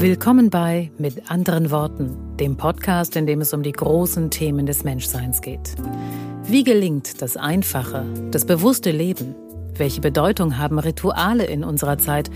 [0.00, 4.82] Willkommen bei Mit anderen Worten, dem Podcast, in dem es um die großen Themen des
[4.82, 5.76] Menschseins geht.
[6.44, 9.34] Wie gelingt das einfache, das bewusste Leben?
[9.76, 12.30] Welche Bedeutung haben Rituale in unserer Zeit?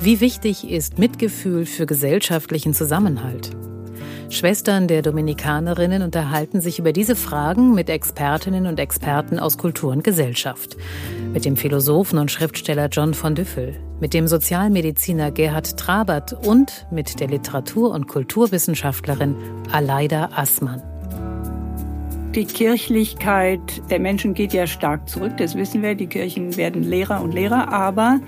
[0.00, 3.50] Wie wichtig ist Mitgefühl für gesellschaftlichen Zusammenhalt?
[4.30, 10.04] Schwestern der Dominikanerinnen unterhalten sich über diese Fragen mit Expertinnen und Experten aus Kultur und
[10.04, 10.76] Gesellschaft.
[11.32, 17.20] Mit dem Philosophen und Schriftsteller John von Düffel, mit dem Sozialmediziner Gerhard Trabert und mit
[17.20, 19.36] der Literatur- und Kulturwissenschaftlerin
[19.70, 20.82] Aleida Assmann.
[22.34, 25.96] Die Kirchlichkeit der Menschen geht ja stark zurück, das wissen wir.
[25.96, 28.20] Die Kirchen werden leerer und leerer, aber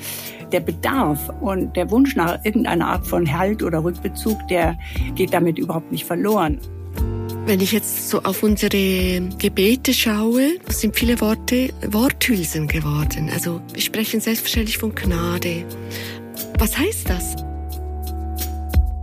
[0.50, 4.76] der Bedarf und der Wunsch nach irgendeiner Art von Halt oder Rückbezug, der
[5.14, 6.58] geht damit überhaupt nicht verloren.
[7.44, 13.30] Wenn ich jetzt so auf unsere Gebete schaue, sind viele Worte Worthülsen geworden.
[13.32, 15.64] Also wir sprechen selbstverständlich von Gnade.
[16.58, 17.36] Was heißt das?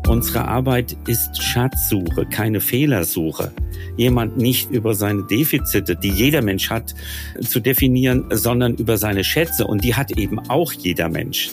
[0.07, 3.51] Unsere Arbeit ist Schatzsuche, keine Fehlersuche
[3.99, 6.95] jemand nicht über seine Defizite, die jeder Mensch hat,
[7.41, 9.67] zu definieren, sondern über seine Schätze.
[9.67, 11.51] Und die hat eben auch jeder Mensch.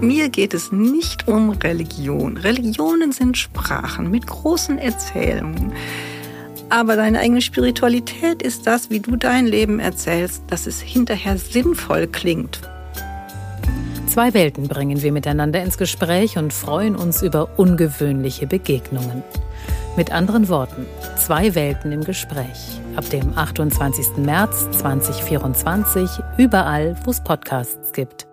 [0.00, 2.36] Mir geht es nicht um Religion.
[2.36, 5.72] Religionen sind Sprachen mit großen Erzählungen.
[6.68, 12.08] Aber deine eigene Spiritualität ist das, wie du dein Leben erzählst, dass es hinterher sinnvoll
[12.08, 12.60] klingt.
[14.06, 19.22] Zwei Welten bringen wir miteinander ins Gespräch und freuen uns über ungewöhnliche Begegnungen.
[19.96, 20.86] Mit anderen Worten,
[21.18, 22.80] zwei Welten im Gespräch.
[22.96, 24.18] Ab dem 28.
[24.18, 28.26] März 2024 überall, wo es Podcasts gibt.